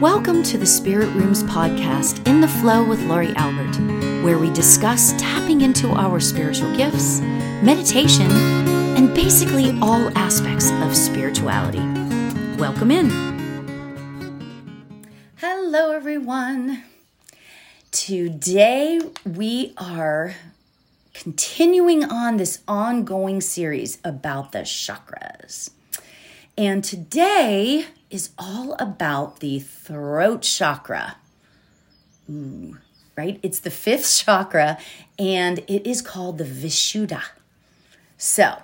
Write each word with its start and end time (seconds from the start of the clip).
Welcome 0.00 0.42
to 0.42 0.58
the 0.58 0.66
Spirit 0.66 1.06
Rooms 1.14 1.42
podcast, 1.44 2.28
In 2.28 2.42
the 2.42 2.48
Flow 2.48 2.86
with 2.86 3.02
Laurie 3.04 3.32
Albert, 3.34 3.78
where 4.22 4.36
we 4.36 4.52
discuss 4.52 5.14
tapping 5.16 5.62
into 5.62 5.88
our 5.88 6.20
spiritual 6.20 6.76
gifts, 6.76 7.22
meditation, 7.62 8.30
and 8.30 9.14
basically 9.14 9.70
all 9.80 10.10
aspects 10.18 10.70
of 10.82 10.94
spirituality. 10.94 11.78
Welcome 12.58 12.90
in. 12.90 13.08
Hello, 15.36 15.92
everyone. 15.92 16.84
Today 17.90 19.00
we 19.24 19.72
are 19.78 20.34
continuing 21.14 22.04
on 22.04 22.36
this 22.36 22.58
ongoing 22.68 23.40
series 23.40 23.96
about 24.04 24.52
the 24.52 24.58
chakras. 24.58 25.70
And 26.58 26.84
today 26.84 27.86
is 28.10 28.30
all 28.38 28.74
about 28.78 29.40
the 29.40 29.58
throat 29.58 30.42
chakra. 30.42 31.16
Ooh, 32.30 32.78
right? 33.16 33.38
It's 33.42 33.60
the 33.60 33.70
fifth 33.70 34.16
chakra 34.24 34.78
and 35.18 35.60
it 35.60 35.86
is 35.86 36.02
called 36.02 36.38
the 36.38 36.44
Vishuddha. 36.44 37.22
So, 38.18 38.62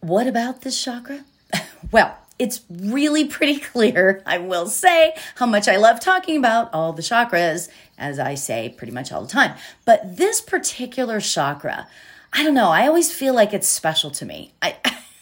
what 0.00 0.26
about 0.26 0.62
this 0.62 0.82
chakra? 0.82 1.24
well, 1.92 2.18
it's 2.38 2.62
really 2.68 3.24
pretty 3.26 3.58
clear, 3.72 4.22
I 4.26 4.38
will 4.38 4.66
say, 4.66 5.14
how 5.36 5.46
much 5.46 5.68
I 5.68 5.76
love 5.76 6.00
talking 6.00 6.36
about 6.36 6.72
all 6.74 6.92
the 6.92 7.02
chakras, 7.02 7.68
as 7.96 8.18
I 8.18 8.34
say 8.34 8.74
pretty 8.76 8.92
much 8.92 9.12
all 9.12 9.22
the 9.22 9.28
time. 9.28 9.56
But 9.84 10.16
this 10.16 10.40
particular 10.40 11.20
chakra, 11.20 11.86
I 12.32 12.42
don't 12.42 12.54
know, 12.54 12.70
I 12.70 12.86
always 12.86 13.12
feel 13.12 13.34
like 13.34 13.52
it's 13.52 13.68
special 13.68 14.10
to 14.10 14.26
me. 14.26 14.52
I 14.60 14.76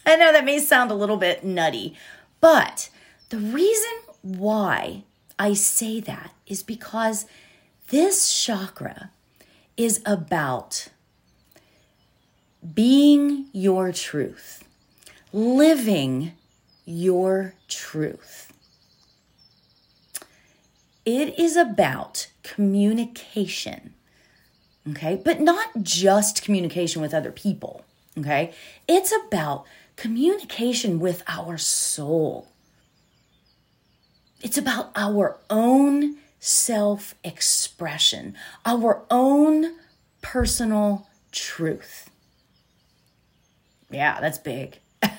I 0.06 0.16
know 0.16 0.32
that 0.32 0.44
may 0.44 0.58
sound 0.58 0.90
a 0.90 0.94
little 0.94 1.16
bit 1.16 1.44
nutty, 1.44 1.94
but 2.40 2.90
the 3.28 3.38
reason 3.38 3.92
why 4.22 5.04
I 5.38 5.54
say 5.54 6.00
that 6.00 6.32
is 6.46 6.62
because 6.62 7.26
this 7.88 8.44
chakra 8.44 9.10
is 9.76 10.02
about 10.04 10.88
being 12.74 13.46
your 13.52 13.92
truth, 13.92 14.64
living 15.32 16.32
your 16.84 17.54
truth. 17.68 18.52
It 21.06 21.38
is 21.38 21.56
about 21.56 22.28
communication, 22.42 23.94
okay? 24.90 25.20
But 25.24 25.40
not 25.40 25.82
just 25.82 26.42
communication 26.42 27.00
with 27.00 27.14
other 27.14 27.32
people, 27.32 27.84
okay? 28.18 28.52
It's 28.86 29.12
about 29.26 29.64
communication 30.00 30.98
with 30.98 31.22
our 31.28 31.58
soul. 31.58 32.48
It's 34.42 34.56
about 34.56 34.90
our 34.96 35.36
own 35.50 36.16
self 36.38 37.14
expression, 37.22 38.34
our 38.64 39.02
own 39.10 39.74
personal 40.22 41.06
truth. 41.32 42.08
Yeah, 43.90 44.18
that's 44.20 44.38
big. 44.38 44.78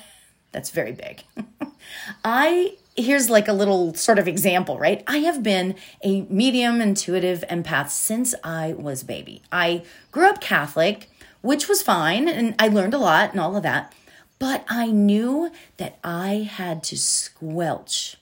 that's 0.52 0.70
very 0.70 0.92
big. 0.92 1.22
I 2.24 2.76
here's 2.96 3.30
like 3.30 3.46
a 3.46 3.52
little 3.52 3.94
sort 3.94 4.18
of 4.18 4.26
example, 4.26 4.80
right? 4.80 5.04
I 5.06 5.18
have 5.18 5.44
been 5.44 5.76
a 6.02 6.22
medium 6.22 6.80
intuitive 6.80 7.44
empath 7.48 7.90
since 7.90 8.34
I 8.42 8.72
was 8.72 9.04
baby. 9.04 9.42
I 9.52 9.84
grew 10.10 10.28
up 10.28 10.40
Catholic, 10.40 11.08
which 11.40 11.68
was 11.68 11.82
fine, 11.82 12.28
and 12.28 12.56
I 12.58 12.66
learned 12.66 12.94
a 12.94 12.98
lot 12.98 13.30
and 13.30 13.38
all 13.38 13.56
of 13.56 13.62
that. 13.62 13.94
But 14.42 14.64
I 14.68 14.90
knew 14.90 15.52
that 15.76 16.00
I 16.02 16.48
had 16.50 16.82
to 16.90 16.98
squelch 16.98 18.16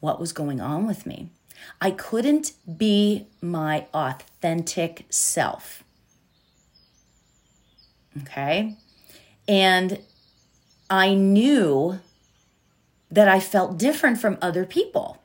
what 0.00 0.20
was 0.20 0.34
going 0.34 0.60
on 0.60 0.86
with 0.86 1.06
me. 1.06 1.30
I 1.80 1.92
couldn't 1.92 2.52
be 2.76 3.26
my 3.40 3.86
authentic 3.94 5.06
self. 5.08 5.82
Okay? 8.20 8.76
And 9.48 10.00
I 10.90 11.14
knew 11.14 12.00
that 13.10 13.28
I 13.28 13.40
felt 13.40 13.78
different 13.78 14.20
from 14.20 14.36
other 14.42 14.66
people. 14.66 15.22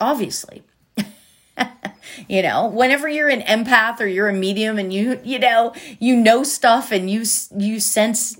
Obviously. 0.00 0.64
you 2.28 2.42
know 2.42 2.66
whenever 2.66 3.08
you're 3.08 3.28
an 3.28 3.42
empath 3.42 4.00
or 4.00 4.06
you're 4.06 4.28
a 4.28 4.32
medium 4.32 4.78
and 4.78 4.92
you 4.92 5.20
you 5.24 5.38
know 5.38 5.74
you 5.98 6.16
know 6.16 6.42
stuff 6.42 6.90
and 6.90 7.10
you 7.10 7.24
you 7.56 7.80
sense 7.80 8.38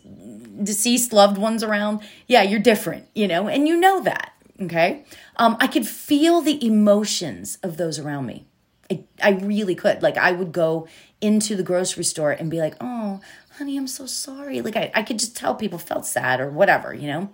deceased 0.62 1.12
loved 1.12 1.38
ones 1.38 1.62
around, 1.62 2.00
yeah, 2.26 2.42
you're 2.42 2.60
different, 2.60 3.06
you 3.14 3.28
know, 3.28 3.48
and 3.48 3.66
you 3.66 3.78
know 3.78 4.00
that. 4.02 4.32
Okay. 4.60 5.04
Um, 5.36 5.56
I 5.60 5.66
could 5.66 5.86
feel 5.86 6.40
the 6.40 6.64
emotions 6.64 7.58
of 7.62 7.76
those 7.76 7.98
around 7.98 8.26
me. 8.26 8.46
I, 8.90 9.04
I 9.22 9.30
really 9.30 9.74
could. 9.74 10.02
Like, 10.02 10.16
I 10.16 10.32
would 10.32 10.52
go 10.52 10.88
into 11.20 11.56
the 11.56 11.62
grocery 11.62 12.04
store 12.04 12.30
and 12.30 12.50
be 12.50 12.58
like, 12.58 12.74
oh, 12.80 13.20
honey, 13.58 13.76
I'm 13.76 13.86
so 13.86 14.06
sorry. 14.06 14.60
Like, 14.60 14.76
I, 14.76 14.90
I 14.94 15.02
could 15.02 15.18
just 15.18 15.36
tell 15.36 15.54
people 15.54 15.78
felt 15.78 16.06
sad 16.06 16.40
or 16.40 16.50
whatever, 16.50 16.94
you 16.94 17.08
know? 17.08 17.30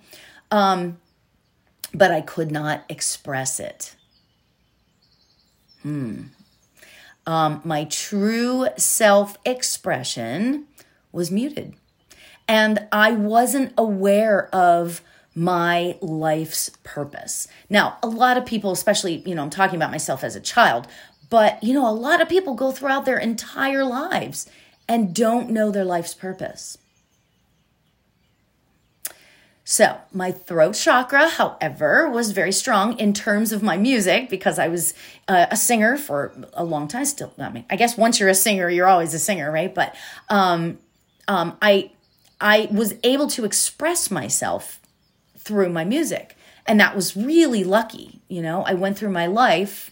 Um, 0.51 0.99
but 1.95 2.11
I 2.11 2.23
could 2.23 2.51
not 2.51 2.85
express 2.89 3.61
it. 3.61 3.95
Hmm. 5.83 6.25
Um, 7.27 7.61
my 7.65 7.85
true 7.85 8.67
self 8.77 9.37
expression 9.45 10.67
was 11.13 11.31
muted 11.31 11.75
and 12.49 12.87
I 12.93 13.13
wasn't 13.13 13.73
aware 13.77 14.55
of 14.55 15.03
my 15.35 15.97
life's 16.01 16.71
purpose. 16.83 17.49
Now, 17.71 17.97
a 18.03 18.07
lot 18.07 18.37
of 18.37 18.45
people, 18.45 18.73
especially, 18.73 19.23
you 19.27 19.35
know, 19.35 19.43
I'm 19.43 19.51
talking 19.51 19.77
about 19.77 19.91
myself 19.91 20.23
as 20.25 20.37
a 20.37 20.41
child, 20.41 20.87
but, 21.31 21.63
you 21.63 21.73
know, 21.73 21.89
a 21.89 21.93
lot 21.93 22.21
of 22.21 22.29
people 22.29 22.55
go 22.55 22.73
throughout 22.73 23.07
their 23.07 23.19
entire 23.19 23.85
lives 23.85 24.51
and 24.89 25.15
don't 25.15 25.49
know 25.49 25.71
their 25.71 25.85
life's 25.85 26.15
purpose. 26.15 26.77
So, 29.65 29.97
my 30.13 30.33
throat 30.33 30.75
chakra, 30.75 31.29
however, 31.29 32.11
was 32.11 32.33
very 32.33 32.53
strong 32.53 32.99
in 32.99 33.15
terms 33.15 33.53
of 33.53 33.63
my 33.63 33.77
music 33.77 34.29
because 34.29 34.59
I 34.59 34.69
was 34.69 34.93
uh, 35.29 35.47
a 35.51 35.57
singer 35.57 35.97
for 35.97 36.33
a 36.53 36.65
long 36.65 36.89
time. 36.89 37.05
Still, 37.05 37.33
I 37.39 37.49
mean, 37.49 37.65
I 37.71 37.77
guess 37.77 37.97
once 37.97 38.19
you're 38.19 38.29
a 38.29 38.35
singer, 38.35 38.69
you're 38.69 38.89
always 38.89 39.15
a 39.15 39.19
singer, 39.21 39.51
right? 39.51 39.73
But 39.73 39.95
um, 40.29 40.79
um, 41.29 41.57
I 41.63 41.93
I 42.43 42.69
was 42.71 42.95
able 43.05 43.29
to 43.29 43.45
express 43.45 44.11
myself 44.11 44.81
through 45.39 45.71
my 45.71 45.85
music. 45.85 46.37
And 46.67 46.79
that 46.81 46.95
was 46.95 47.17
really 47.17 47.65
lucky. 47.65 48.21
You 48.29 48.43
know, 48.43 48.63
I 48.63 48.75
went 48.75 48.99
through 48.99 49.11
my 49.11 49.27
life 49.27 49.91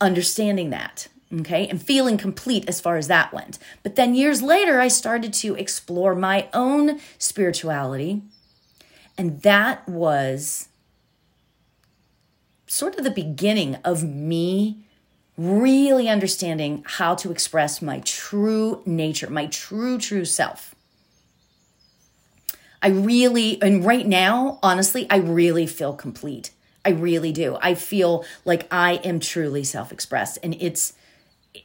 understanding 0.00 0.70
that, 0.70 1.08
okay, 1.32 1.66
and 1.66 1.82
feeling 1.82 2.16
complete 2.16 2.68
as 2.68 2.80
far 2.80 2.96
as 2.96 3.08
that 3.08 3.32
went. 3.32 3.58
But 3.82 3.96
then 3.96 4.14
years 4.14 4.42
later, 4.42 4.80
I 4.80 4.88
started 4.88 5.32
to 5.34 5.54
explore 5.54 6.14
my 6.14 6.48
own 6.52 7.00
spirituality. 7.18 8.22
And 9.18 9.42
that 9.42 9.88
was 9.88 10.68
sort 12.66 12.96
of 12.96 13.04
the 13.04 13.10
beginning 13.10 13.76
of 13.84 14.04
me 14.04 14.85
really 15.36 16.08
understanding 16.08 16.82
how 16.86 17.14
to 17.16 17.30
express 17.30 17.82
my 17.82 18.00
true 18.00 18.82
nature, 18.86 19.28
my 19.28 19.46
true, 19.46 19.98
true 19.98 20.24
self. 20.24 20.74
I 22.82 22.88
really, 22.88 23.60
and 23.60 23.84
right 23.84 24.06
now, 24.06 24.58
honestly, 24.62 25.06
I 25.10 25.16
really 25.16 25.66
feel 25.66 25.92
complete. 25.92 26.50
I 26.84 26.90
really 26.90 27.32
do. 27.32 27.58
I 27.60 27.74
feel 27.74 28.24
like 28.44 28.66
I 28.70 28.94
am 28.96 29.18
truly 29.18 29.64
self 29.64 29.92
expressed, 29.92 30.38
and 30.42 30.54
it's, 30.60 30.92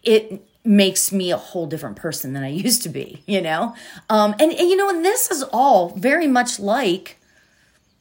it 0.04 0.42
makes 0.64 1.12
me 1.12 1.32
a 1.32 1.38
whole 1.38 1.68
different 1.68 1.96
person 1.96 2.34
than 2.34 2.44
I 2.44 2.50
used 2.68 2.84
to 2.84 2.90
be, 2.90 3.24
you 3.26 3.42
know? 3.42 3.76
Um, 4.10 4.34
and, 4.40 4.52
and, 4.52 4.70
you 4.70 4.76
know, 4.76 4.90
and 4.90 5.04
this 5.04 5.32
is 5.32 5.44
all 5.44 5.90
very 5.90 6.28
much 6.28 6.60
like 6.60 7.18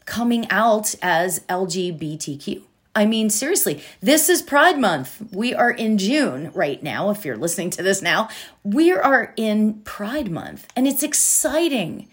coming 0.05 0.49
out 0.51 0.95
as 1.03 1.41
LGBTQ. 1.41 2.63
I 2.95 3.07
mean, 3.07 3.31
seriously, 3.31 3.83
this 4.01 4.29
is 4.29 4.43
Pride 4.43 4.79
Month. 4.79 5.23
We 5.33 5.55
are 5.55 5.71
in 5.71 5.97
June 5.97 6.51
right 6.55 6.83
now. 6.83 7.11
If 7.11 7.25
you're 7.25 7.37
listening 7.37 7.71
to 7.71 7.83
this 7.83 8.03
now, 8.03 8.29
we 8.65 8.91
are 8.91 9.33
in 9.37 9.75
Pride 9.83 10.31
Month, 10.31 10.67
and 10.75 10.89
it's 10.89 11.05
exciting 11.05 12.09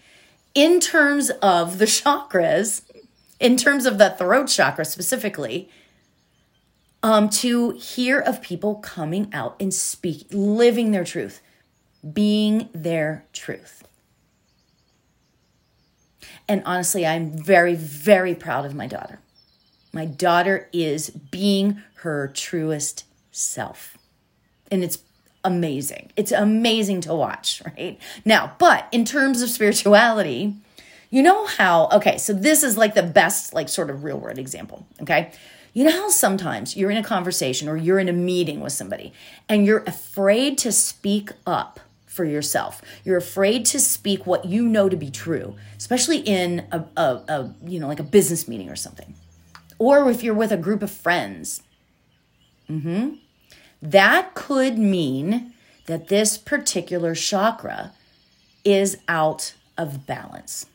in 0.54 0.78
terms 0.78 1.30
of 1.42 1.78
the 1.78 1.84
chakras, 1.84 2.82
in 3.40 3.56
terms 3.56 3.86
of 3.86 3.98
the 3.98 4.10
throat 4.10 4.46
chakra 4.46 4.84
specifically, 4.84 5.68
um, 7.02 7.28
to 7.28 7.70
hear 7.70 8.20
of 8.20 8.40
people 8.40 8.76
coming 8.76 9.32
out 9.32 9.56
and 9.60 9.74
speak, 9.74 10.28
living 10.30 10.92
their 10.92 11.04
truth, 11.04 11.40
being 12.12 12.68
their 12.72 13.24
truth. 13.32 13.82
And 16.46 16.62
honestly, 16.64 17.04
I'm 17.04 17.30
very, 17.30 17.74
very 17.74 18.34
proud 18.34 18.64
of 18.64 18.74
my 18.74 18.86
daughter. 18.86 19.18
My 19.92 20.04
daughter 20.04 20.68
is 20.72 21.10
being 21.10 21.82
her 21.96 22.28
truest 22.28 23.04
self. 23.32 23.96
And 24.70 24.84
it's 24.84 24.98
amazing. 25.44 26.12
It's 26.16 26.32
amazing 26.32 27.00
to 27.02 27.14
watch, 27.14 27.62
right? 27.76 27.98
Now, 28.24 28.52
but 28.58 28.86
in 28.92 29.04
terms 29.04 29.42
of 29.42 29.50
spirituality, 29.50 30.54
You 31.10 31.22
know 31.22 31.46
how, 31.46 31.88
okay, 31.92 32.18
so 32.18 32.32
this 32.34 32.62
is 32.62 32.76
like 32.76 32.94
the 32.94 33.02
best, 33.02 33.54
like 33.54 33.68
sort 33.68 33.88
of 33.88 34.04
real 34.04 34.18
world 34.18 34.38
example, 34.38 34.86
okay? 35.00 35.30
You 35.72 35.84
know 35.84 35.92
how 35.92 36.08
sometimes 36.10 36.76
you're 36.76 36.90
in 36.90 36.98
a 36.98 37.02
conversation 37.02 37.68
or 37.68 37.76
you're 37.76 37.98
in 37.98 38.08
a 38.08 38.12
meeting 38.12 38.60
with 38.60 38.72
somebody 38.72 39.12
and 39.48 39.64
you're 39.64 39.84
afraid 39.86 40.58
to 40.58 40.72
speak 40.72 41.30
up 41.46 41.80
for 42.04 42.24
yourself. 42.24 42.82
You're 43.04 43.16
afraid 43.16 43.64
to 43.66 43.78
speak 43.80 44.26
what 44.26 44.44
you 44.44 44.68
know 44.68 44.88
to 44.88 44.96
be 44.96 45.10
true, 45.10 45.54
especially 45.78 46.18
in 46.18 46.66
a, 46.72 46.84
a, 46.96 47.02
a 47.28 47.54
you 47.64 47.80
know, 47.80 47.86
like 47.88 48.00
a 48.00 48.04
business 48.04 48.46
meeting 48.48 48.68
or 48.68 48.76
something. 48.76 49.14
Or 49.78 50.10
if 50.10 50.22
you're 50.22 50.34
with 50.34 50.52
a 50.52 50.56
group 50.56 50.82
of 50.82 50.90
friends. 50.90 51.62
Mm-hmm. 52.68 53.14
That 53.80 54.34
could 54.34 54.78
mean 54.78 55.54
that 55.86 56.08
this 56.08 56.36
particular 56.36 57.14
chakra 57.14 57.92
is 58.64 58.98
out 59.08 59.54
of 59.76 60.06
balance. 60.06 60.66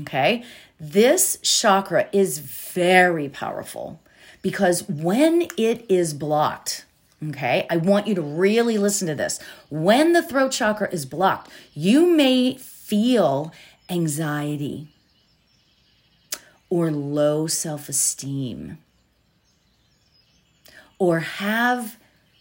Okay? 0.00 0.44
This 0.78 1.38
chakra 1.42 2.08
is 2.12 2.38
very 2.38 3.28
powerful 3.28 4.00
because 4.42 4.86
when 4.88 5.48
it 5.56 5.86
is 5.88 6.12
blocked, 6.12 6.84
okay, 7.28 7.66
I 7.70 7.78
want 7.78 8.06
you 8.06 8.14
to 8.16 8.22
really 8.22 8.76
listen 8.76 9.08
to 9.08 9.14
this. 9.14 9.40
When 9.70 10.12
the 10.12 10.22
throat 10.22 10.52
chakra 10.52 10.90
is 10.90 11.06
blocked, 11.06 11.50
you 11.72 12.06
may 12.06 12.56
feel 12.58 13.52
anxiety 13.88 14.88
or 16.68 16.90
low 16.90 17.46
self 17.46 17.88
esteem 17.88 18.78
or 20.98 21.20
have 21.20 21.96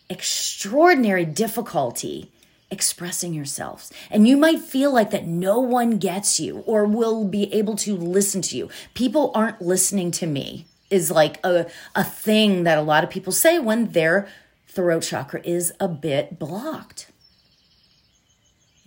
extraordinary 0.10 1.26
difficulty 1.26 2.32
expressing 2.72 3.34
yourselves. 3.34 3.92
And 4.10 4.28
you 4.28 4.38
might 4.38 4.60
feel 4.60 4.94
like 4.94 5.12
that 5.12 5.28
no 5.28 5.60
one 5.60 5.98
gets 5.98 6.40
you 6.40 6.60
or 6.66 6.86
will 6.86 7.26
be 7.26 7.54
able 7.54 7.76
to 7.78 7.96
listen 7.96 8.42
to 8.44 8.58
you. 8.58 8.70
People 8.94 9.32
aren't 9.36 9.62
listening 9.62 10.12
to 10.12 10.28
me 10.28 10.66
is 10.90 11.12
like 11.12 11.40
a, 11.44 11.68
a 11.96 12.04
thing 12.04 12.64
that 12.64 12.78
a 12.78 12.82
lot 12.82 13.04
of 13.04 13.10
people 13.10 13.34
say 13.34 13.60
when 13.60 13.92
their 13.92 14.28
throat 14.68 15.04
chakra 15.04 15.42
is 15.44 15.74
a 15.80 15.88
bit 15.88 16.38
blocked. 16.38 17.12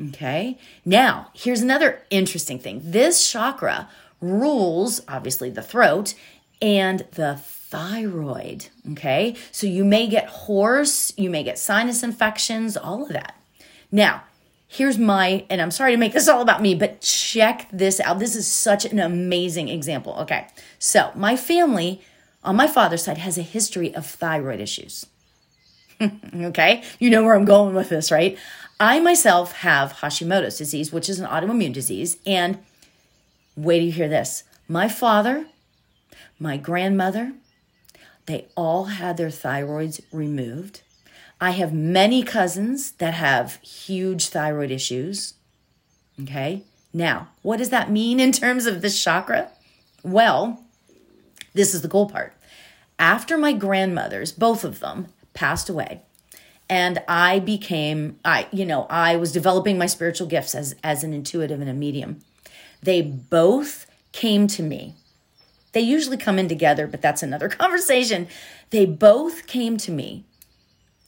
Okay. 0.08 0.58
Now, 0.84 1.28
here's 1.34 1.60
another 1.60 2.02
interesting 2.10 2.58
thing. 2.58 2.80
This 2.84 3.30
chakra 3.30 3.88
rules, 4.20 5.00
obviously, 5.08 5.50
the 5.50 5.62
throat 5.62 6.14
and 6.60 7.06
the 7.12 7.36
thyroid. 7.36 8.66
Okay. 8.92 9.36
So 9.52 9.66
you 9.66 9.84
may 9.84 10.06
get 10.06 10.28
hoarse, 10.28 11.12
you 11.16 11.30
may 11.30 11.42
get 11.42 11.58
sinus 11.58 12.02
infections, 12.02 12.76
all 12.76 13.02
of 13.02 13.10
that. 13.10 13.34
Now, 13.92 14.22
here's 14.66 14.98
my, 14.98 15.44
and 15.50 15.60
I'm 15.60 15.70
sorry 15.70 15.92
to 15.92 15.98
make 15.98 16.12
this 16.12 16.28
all 16.28 16.42
about 16.42 16.62
me, 16.62 16.74
but 16.74 17.00
check 17.00 17.68
this 17.72 18.00
out. 18.00 18.18
This 18.18 18.36
is 18.36 18.46
such 18.46 18.84
an 18.84 18.98
amazing 18.98 19.68
example. 19.68 20.14
Okay. 20.20 20.46
So 20.78 21.12
my 21.14 21.36
family 21.36 22.02
on 22.42 22.56
my 22.56 22.66
father's 22.66 23.04
side 23.04 23.18
has 23.18 23.36
a 23.38 23.42
history 23.42 23.94
of 23.94 24.06
thyroid 24.06 24.60
issues. 24.60 25.06
okay. 26.34 26.82
You 26.98 27.10
know 27.10 27.24
where 27.24 27.34
I'm 27.34 27.44
going 27.44 27.74
with 27.74 27.88
this, 27.88 28.10
right? 28.10 28.38
I 28.80 29.00
myself 29.00 29.52
have 29.56 29.94
Hashimoto's 29.94 30.56
disease, 30.56 30.92
which 30.92 31.08
is 31.08 31.18
an 31.18 31.26
autoimmune 31.26 31.72
disease. 31.72 32.18
And 32.24 32.58
wait 33.58 33.82
you 33.82 33.92
hear 33.92 34.08
this. 34.08 34.44
My 34.68 34.88
father, 34.88 35.46
my 36.38 36.56
grandmother, 36.56 37.32
they 38.26 38.46
all 38.56 38.84
had 38.84 39.16
their 39.16 39.28
thyroids 39.30 40.00
removed. 40.12 40.82
I 41.40 41.52
have 41.52 41.72
many 41.72 42.22
cousins 42.22 42.92
that 42.92 43.14
have 43.14 43.56
huge 43.56 44.28
thyroid 44.28 44.70
issues. 44.70 45.34
Okay. 46.22 46.64
Now, 46.92 47.28
what 47.42 47.58
does 47.58 47.70
that 47.70 47.90
mean 47.90 48.18
in 48.20 48.32
terms 48.32 48.66
of 48.66 48.80
this 48.80 49.02
chakra? 49.02 49.50
Well, 50.02 50.64
this 51.54 51.74
is 51.74 51.82
the 51.82 51.88
cool 51.88 52.08
part. 52.08 52.34
After 52.98 53.38
my 53.38 53.52
grandmothers, 53.52 54.32
both 54.32 54.64
of 54.64 54.80
them, 54.80 55.08
passed 55.34 55.68
away, 55.68 56.02
and 56.68 57.02
I 57.06 57.38
became, 57.38 58.18
I, 58.24 58.48
you 58.52 58.66
know, 58.66 58.86
I 58.90 59.16
was 59.16 59.32
developing 59.32 59.78
my 59.78 59.86
spiritual 59.86 60.26
gifts 60.26 60.54
as, 60.54 60.74
as 60.82 61.04
an 61.04 61.12
intuitive 61.12 61.60
and 61.60 61.70
a 61.70 61.74
medium. 61.74 62.20
They 62.82 63.02
both 63.02 63.86
came 64.12 64.46
to 64.48 64.62
me 64.62 64.94
they 65.72 65.80
usually 65.80 66.16
come 66.16 66.38
in 66.38 66.48
together, 66.48 66.86
but 66.86 67.02
that's 67.02 67.22
another 67.22 67.48
conversation. 67.48 68.28
They 68.70 68.86
both 68.86 69.46
came 69.46 69.76
to 69.78 69.90
me 69.90 70.24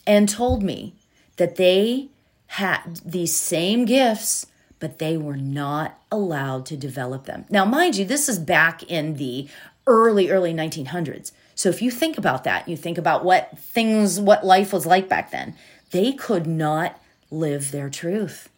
and 0.06 0.28
told 0.28 0.62
me 0.62 0.94
that 1.37 1.56
they 1.56 2.08
had 2.46 3.00
these 3.05 3.34
same 3.34 3.84
gifts, 3.84 4.46
but 4.78 4.99
they 4.99 5.17
were 5.17 5.37
not 5.37 5.99
allowed 6.11 6.67
to 6.67 6.76
develop 6.76 7.25
them. 7.25 7.44
Now, 7.50 7.64
mind 7.64 7.96
you, 7.96 8.05
this 8.05 8.28
is 8.28 8.38
back 8.38 8.82
in 8.84 9.14
the 9.14 9.49
early, 9.87 10.31
early 10.31 10.52
1900s. 10.52 11.32
So 11.55 11.69
if 11.69 11.82
you 11.82 11.90
think 11.90 12.19
about 12.19 12.44
that, 12.44 12.69
you 12.69 12.76
think 12.76 12.99
about 12.99 13.25
what 13.25 13.58
things, 13.58 14.19
what 14.20 14.44
life 14.44 14.73
was 14.73 14.87
like 14.87 15.08
back 15.08 15.31
then, 15.31 15.55
they 15.90 16.12
could 16.12 16.46
not 16.46 17.00
live 17.31 17.70
their 17.70 17.90
truth. 17.90 18.49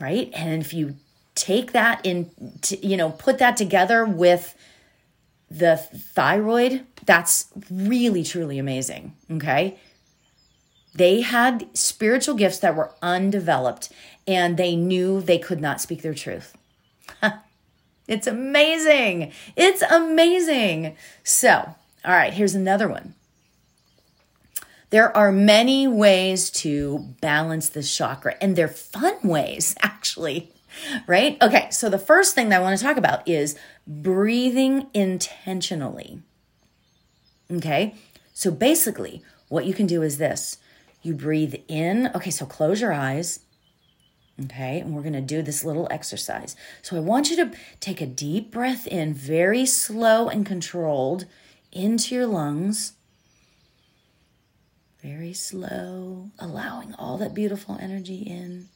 Right? 0.00 0.30
And 0.34 0.60
if 0.62 0.72
you 0.72 0.96
take 1.38 1.72
that 1.72 2.04
in, 2.04 2.30
to, 2.62 2.86
you 2.86 2.96
know, 2.96 3.10
put 3.10 3.38
that 3.38 3.56
together 3.56 4.04
with 4.04 4.56
the 5.50 5.76
thyroid, 5.76 6.84
that's 7.06 7.46
really, 7.70 8.22
truly 8.22 8.58
amazing. 8.58 9.14
Okay. 9.30 9.78
They 10.94 11.20
had 11.20 11.68
spiritual 11.74 12.34
gifts 12.34 12.58
that 12.58 12.74
were 12.74 12.92
undeveloped 13.00 13.90
and 14.26 14.56
they 14.56 14.74
knew 14.76 15.20
they 15.20 15.38
could 15.38 15.60
not 15.60 15.80
speak 15.80 16.02
their 16.02 16.14
truth. 16.14 16.56
it's 18.08 18.26
amazing. 18.26 19.32
It's 19.56 19.82
amazing. 19.82 20.96
So, 21.22 21.74
all 22.04 22.14
right, 22.14 22.32
here's 22.34 22.54
another 22.54 22.88
one. 22.88 23.14
There 24.90 25.14
are 25.16 25.30
many 25.30 25.86
ways 25.86 26.50
to 26.50 27.14
balance 27.20 27.68
this 27.68 27.94
chakra, 27.94 28.36
and 28.40 28.56
they're 28.56 28.68
fun 28.68 29.18
ways, 29.22 29.74
actually 29.82 30.50
right? 31.06 31.36
Okay, 31.42 31.68
so 31.70 31.88
the 31.88 31.98
first 31.98 32.34
thing 32.34 32.48
that 32.48 32.60
I 32.60 32.62
want 32.62 32.78
to 32.78 32.84
talk 32.84 32.96
about 32.96 33.26
is 33.28 33.56
breathing 33.86 34.88
intentionally. 34.94 36.20
Okay, 37.50 37.94
so 38.34 38.50
basically, 38.50 39.22
what 39.48 39.64
you 39.64 39.74
can 39.74 39.86
do 39.86 40.02
is 40.02 40.18
this 40.18 40.58
you 41.02 41.14
breathe 41.14 41.54
in. 41.68 42.10
Okay, 42.14 42.30
so 42.30 42.44
close 42.44 42.80
your 42.80 42.92
eyes. 42.92 43.40
Okay, 44.44 44.78
and 44.80 44.94
we're 44.94 45.02
going 45.02 45.14
to 45.14 45.20
do 45.20 45.42
this 45.42 45.64
little 45.64 45.88
exercise. 45.90 46.54
So 46.82 46.96
I 46.96 47.00
want 47.00 47.30
you 47.30 47.36
to 47.36 47.50
take 47.80 48.00
a 48.00 48.06
deep 48.06 48.52
breath 48.52 48.86
in, 48.86 49.12
very 49.12 49.66
slow 49.66 50.28
and 50.28 50.46
controlled, 50.46 51.24
into 51.72 52.14
your 52.14 52.26
lungs. 52.26 52.92
Very 55.02 55.32
slow, 55.32 56.30
allowing 56.38 56.94
all 56.94 57.18
that 57.18 57.34
beautiful 57.34 57.78
energy 57.80 58.18
in. 58.18 58.68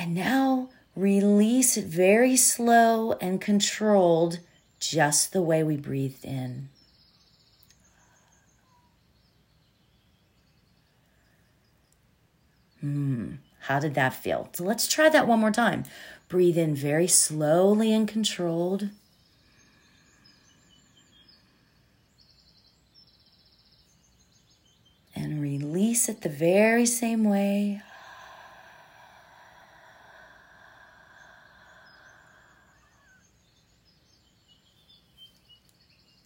And 0.00 0.14
now 0.14 0.70
release 0.96 1.76
it 1.76 1.84
very 1.84 2.34
slow 2.34 3.12
and 3.20 3.38
controlled, 3.38 4.38
just 4.78 5.34
the 5.34 5.42
way 5.42 5.62
we 5.62 5.76
breathed 5.76 6.24
in. 6.24 6.70
Hmm, 12.80 13.32
how 13.64 13.78
did 13.78 13.92
that 13.92 14.14
feel? 14.14 14.48
So 14.54 14.64
let's 14.64 14.88
try 14.88 15.10
that 15.10 15.28
one 15.28 15.38
more 15.38 15.50
time. 15.50 15.84
Breathe 16.28 16.56
in 16.56 16.74
very 16.74 17.06
slowly 17.06 17.92
and 17.92 18.08
controlled. 18.08 18.88
And 25.14 25.42
release 25.42 26.08
it 26.08 26.22
the 26.22 26.30
very 26.30 26.86
same 26.86 27.22
way. 27.24 27.82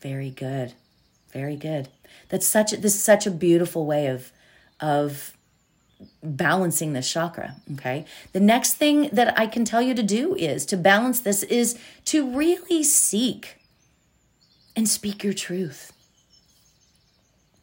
Very 0.05 0.31
good. 0.31 0.75
Very 1.33 1.57
good. 1.57 1.89
That's 2.29 2.47
such 2.47 2.75
a, 2.75 2.77
this 2.77 2.95
is 2.95 3.03
such 3.03 3.27
a 3.27 3.31
beautiful 3.31 3.87
way 3.87 4.07
of 4.07 4.31
of 4.81 5.33
balancing 6.23 6.93
this 6.93 7.11
chakra, 7.11 7.57
okay? 7.73 8.05
The 8.33 8.41
next 8.41 8.75
thing 8.75 9.09
that 9.13 9.39
I 9.39 9.47
can 9.47 9.65
tell 9.65 9.81
you 9.81 9.95
to 9.95 10.03
do 10.03 10.35
is 10.35 10.67
to 10.67 10.77
balance 10.77 11.21
this 11.21 11.43
is 11.45 11.79
to 12.07 12.31
really 12.31 12.83
seek 12.83 13.57
and 14.77 14.87
speak 14.87 15.25
your 15.25 15.33
truth. 15.33 15.93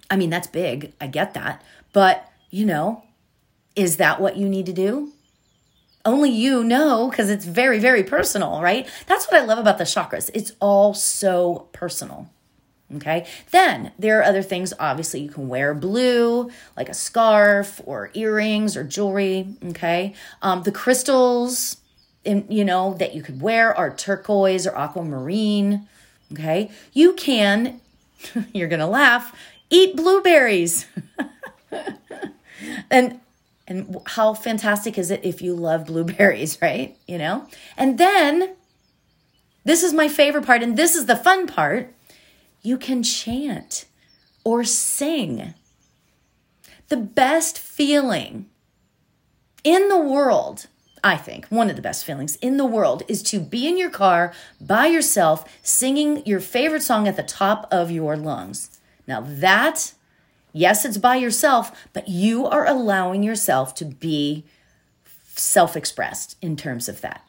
I 0.10 0.16
mean, 0.16 0.32
that's 0.32 0.48
big. 0.48 0.94
I 1.00 1.08
get 1.08 1.36
that. 1.36 1.62
But, 1.94 2.28
you 2.50 2.66
know, 2.66 3.04
is 3.76 3.98
that 3.98 4.20
what 4.20 4.38
you 4.38 4.50
need 4.50 4.66
to 4.66 4.74
do? 4.74 5.12
Only 6.04 6.32
you 6.32 6.64
know 6.64 7.10
because 7.10 7.30
it's 7.30 7.46
very, 7.46 7.80
very 7.80 8.04
personal, 8.04 8.62
right? 8.62 8.88
That's 9.08 9.30
what 9.30 9.40
I 9.40 9.46
love 9.46 9.60
about 9.60 9.78
the 9.78 9.84
chakras. 9.84 10.30
It's 10.34 10.54
all 10.60 10.94
so 10.94 11.68
personal. 11.74 12.30
Okay. 12.96 13.26
Then 13.52 13.92
there 13.98 14.20
are 14.20 14.24
other 14.24 14.42
things. 14.42 14.74
Obviously, 14.80 15.22
you 15.22 15.30
can 15.30 15.48
wear 15.48 15.74
blue, 15.74 16.52
like 16.76 16.90
a 16.90 16.94
scarf 16.94 17.80
or 17.86 18.12
earrings 18.14 18.76
or 18.76 18.84
jewelry. 18.84 19.56
Okay. 19.66 20.14
Um, 20.42 20.64
the 20.64 20.72
crystals, 20.72 21.78
in, 22.24 22.46
you 22.50 22.66
know, 22.66 22.94
that 22.96 23.16
you 23.16 23.22
could 23.22 23.42
wear 23.42 23.76
are 23.76 23.96
turquoise 23.96 24.68
or 24.68 24.76
aquamarine. 24.76 25.88
Okay. 26.34 26.72
You 26.94 27.14
can, 27.14 27.80
you're 28.54 28.68
going 28.68 28.80
to 28.80 28.88
laugh, 28.88 29.36
eat 29.70 29.96
blueberries. 29.96 30.86
and 32.92 33.20
and 33.72 33.98
how 34.06 34.34
fantastic 34.34 34.98
is 34.98 35.10
it 35.10 35.22
if 35.24 35.42
you 35.42 35.56
love 35.56 35.88
blueberries, 35.88 36.60
right? 36.62 36.98
You 37.08 37.18
know? 37.18 37.48
And 37.78 37.98
then 37.98 38.56
this 39.64 39.82
is 39.82 39.94
my 39.94 40.08
favorite 40.08 40.46
part, 40.46 40.62
and 40.62 40.78
this 40.78 40.96
is 40.96 41.06
the 41.06 41.16
fun 41.16 41.48
part 41.48 41.96
you 42.62 42.78
can 42.78 43.02
chant 43.02 43.86
or 44.44 44.64
sing. 44.64 45.54
The 46.90 46.98
best 46.98 47.58
feeling 47.58 48.48
in 49.64 49.88
the 49.88 50.00
world, 50.00 50.68
I 51.04 51.18
think, 51.18 51.48
one 51.48 51.70
of 51.70 51.76
the 51.76 51.82
best 51.82 52.06
feelings 52.06 52.36
in 52.38 52.58
the 52.58 52.66
world 52.66 53.04
is 53.08 53.24
to 53.24 53.40
be 53.40 53.68
in 53.68 53.78
your 53.78 53.90
car 53.90 54.34
by 54.60 54.88
yourself 54.88 55.46
singing 55.64 56.26
your 56.26 56.40
favorite 56.40 56.84
song 56.84 57.08
at 57.08 57.16
the 57.16 57.24
top 57.24 57.68
of 57.72 57.92
your 57.92 58.18
lungs. 58.18 58.80
Now, 59.08 59.22
that, 59.22 59.94
yes, 60.54 60.86
it's 60.86 60.98
by 60.98 61.16
yourself, 61.16 61.88
but 61.94 62.08
you 62.08 62.46
are 62.46 62.66
allowing 62.66 63.24
yourself 63.24 63.76
to 63.76 63.86
be 63.86 64.46
self 65.36 65.76
expressed 65.76 66.38
in 66.42 66.56
terms 66.56 66.88
of 66.88 67.02
that. 67.02 67.26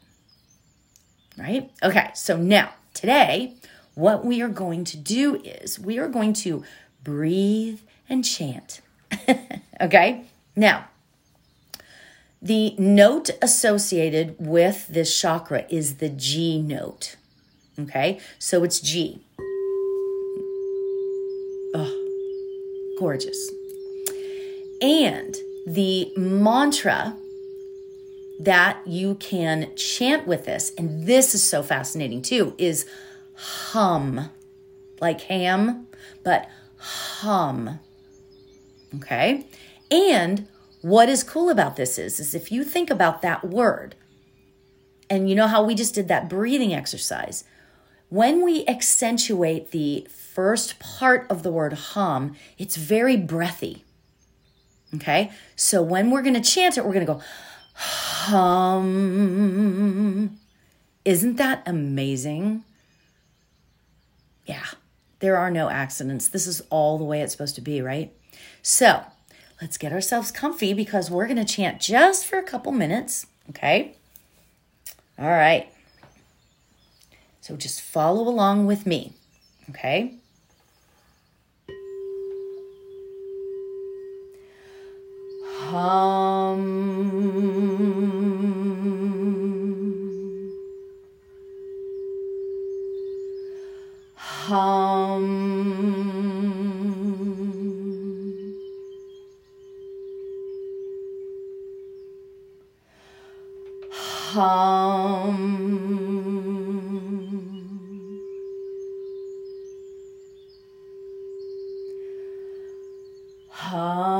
Right? 1.38 1.70
Okay, 1.82 2.10
so 2.14 2.36
now, 2.36 2.70
today, 2.92 3.54
what 3.94 4.24
we 4.24 4.42
are 4.42 4.48
going 4.48 4.84
to 4.84 4.96
do 4.96 5.36
is 5.36 5.78
we 5.78 5.98
are 5.98 6.08
going 6.08 6.32
to 6.34 6.64
breathe 7.02 7.80
and 8.08 8.24
chant. 8.24 8.80
okay? 9.80 10.24
Now, 10.54 10.88
the 12.40 12.74
note 12.78 13.30
associated 13.40 14.34
with 14.38 14.88
this 14.88 15.18
chakra 15.18 15.64
is 15.68 15.96
the 15.96 16.08
G 16.08 16.60
note. 16.60 17.16
Okay? 17.78 18.20
So 18.38 18.64
it's 18.64 18.80
G. 18.80 19.22
gorgeous. 22.98 23.50
And 24.80 25.36
the 25.66 26.12
mantra 26.16 27.16
that 28.40 28.78
you 28.86 29.14
can 29.16 29.74
chant 29.76 30.26
with 30.26 30.44
this, 30.44 30.72
and 30.76 31.06
this 31.06 31.34
is 31.34 31.42
so 31.42 31.62
fascinating 31.62 32.22
too, 32.22 32.54
is 32.58 32.86
hum, 33.34 34.30
like 35.00 35.20
ham, 35.22 35.86
but 36.24 36.48
hum. 36.78 37.78
Okay? 38.96 39.46
And 39.90 40.48
what 40.80 41.08
is 41.08 41.22
cool 41.22 41.50
about 41.50 41.76
this 41.76 41.98
is, 41.98 42.18
is 42.18 42.34
if 42.34 42.50
you 42.50 42.64
think 42.64 42.90
about 42.90 43.22
that 43.22 43.44
word, 43.44 43.94
and 45.08 45.28
you 45.28 45.36
know 45.36 45.46
how 45.46 45.62
we 45.62 45.74
just 45.74 45.94
did 45.94 46.08
that 46.08 46.28
breathing 46.28 46.74
exercise, 46.74 47.44
when 48.12 48.44
we 48.44 48.66
accentuate 48.66 49.70
the 49.70 50.06
first 50.10 50.78
part 50.78 51.26
of 51.30 51.42
the 51.42 51.50
word 51.50 51.72
hum, 51.72 52.36
it's 52.58 52.76
very 52.76 53.16
breathy. 53.16 53.84
Okay? 54.94 55.30
So 55.56 55.82
when 55.82 56.10
we're 56.10 56.22
going 56.22 56.34
to 56.34 56.40
chant 56.40 56.76
it, 56.76 56.84
we're 56.84 56.92
going 56.92 57.06
to 57.06 57.12
go 57.14 57.22
hum. 57.74 58.78
Isn't 61.04 61.36
that 61.36 61.62
amazing? 61.66 62.64
yeah, 64.44 64.66
there 65.20 65.36
are 65.36 65.50
no 65.50 65.68
accidents. 65.70 66.28
This 66.28 66.46
is 66.46 66.62
all 66.70 66.98
the 66.98 67.04
way 67.04 67.20
it's 67.22 67.32
supposed 67.32 67.54
to 67.56 67.60
be, 67.60 67.80
right? 67.80 68.12
So 68.60 69.02
let's 69.60 69.78
get 69.78 69.92
ourselves 69.92 70.30
comfy 70.30 70.74
because 70.74 71.10
we're 71.10 71.26
going 71.26 71.44
to 71.44 71.44
chant 71.44 71.80
just 71.80 72.26
for 72.26 72.38
a 72.38 72.42
couple 72.42 72.72
minutes, 72.72 73.26
okay? 73.50 73.94
All 75.18 75.28
right. 75.28 75.71
So 77.42 77.56
just 77.56 77.82
follow 77.82 78.28
along 78.28 78.66
with 78.66 78.86
me, 78.86 79.12
okay? 79.70 80.14
Hum. 85.44 87.51
疼 113.62 114.11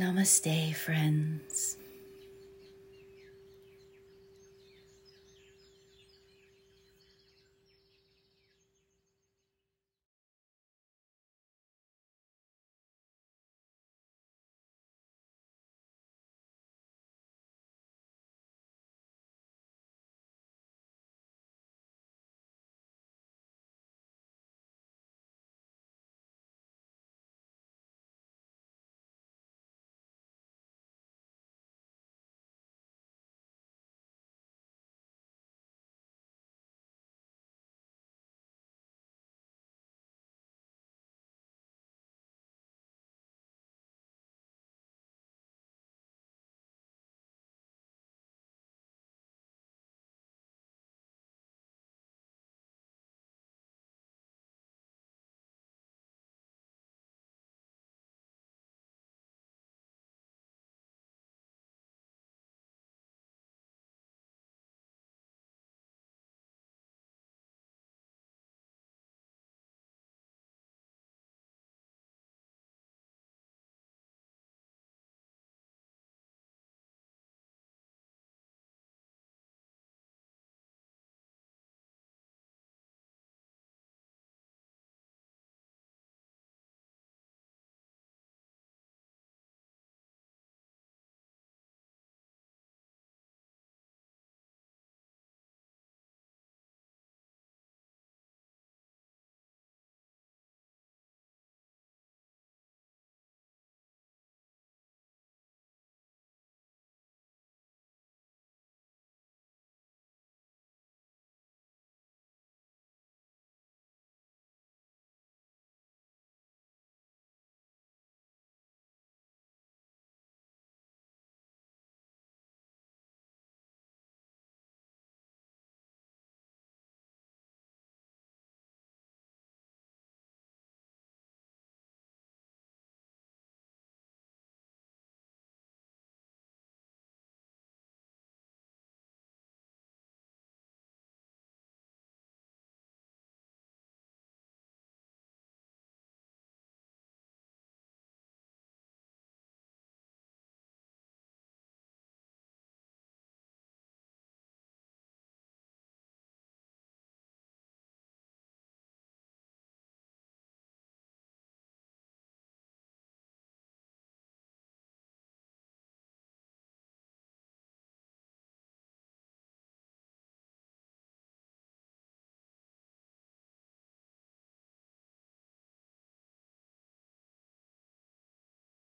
Namaste, 0.00 0.74
friends. 0.74 1.76